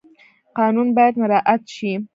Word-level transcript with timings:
قانون 0.57 0.87
باید 0.95 1.15
مراعات 1.21 1.61
شي 1.75 1.91